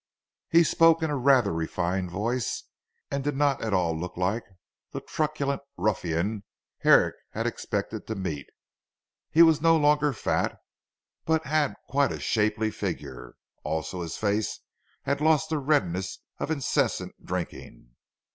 [0.49, 2.63] He spoke in a rather refined voice,
[3.11, 4.43] and did not at all look like
[4.93, 6.43] the truculent ruffian
[6.79, 8.47] Herrick had expected to meet.
[9.29, 10.57] He was no longer fat,
[11.23, 13.35] but had quite a shapely figure.
[13.63, 14.61] Also his face
[15.03, 17.91] had lost the redness of incessant drinking.